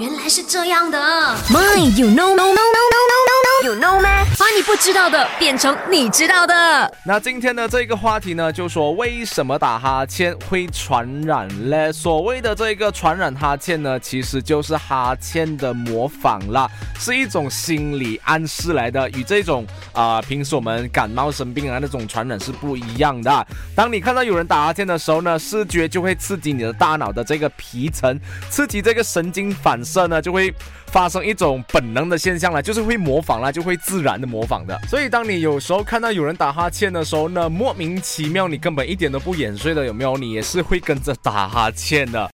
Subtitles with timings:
[0.00, 0.98] 原来是这样的。
[1.50, 4.24] My, you know, no, no, no, no, no, no, you know 吗？
[4.36, 6.92] 把你不知道的变成你知道的。
[7.04, 11.92] 那今天的这个话题呢，就说为什么打哈欠会传染嘞？
[11.92, 16.68] 所谓的这个传染哈欠呢，其实就是哈欠的模仿啦，
[16.98, 19.64] 是一种心理暗示来的，与这种
[19.94, 23.46] 啊平时我们感冒生病啊那种传染是不一样的。
[23.74, 28.20] 当你看到有人打哈欠的时候呢，视觉就会刺激你的大脑的这个皮层，
[28.50, 30.52] 刺激这个神经反射呢，就会。
[30.88, 34.80] 发生一种本能的现象了，就是会模仿了，就会自然的模仿的。
[34.88, 40.16] 所以当你有时候看到有人打哈欠的时候呢，莫名其妙，你根本一点都不眼睡的，有没有？
[40.16, 42.22] 你也是会跟着打哈欠的。